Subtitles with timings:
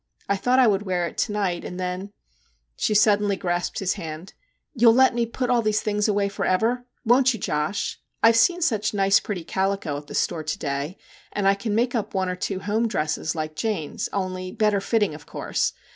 [0.27, 2.11] I thought I would wear it to night, and then,'
[2.75, 4.33] she suddenly grasped his hand,'
[4.75, 6.87] you '11 let me put all these things away for ever!
[7.05, 7.99] Won't you, Josh?
[8.23, 10.97] I 've seen such nice pretty calico at the store to day,
[11.31, 15.13] and I can make up one or two home dresses, like Jane's, only better fitting,
[15.13, 15.71] of course.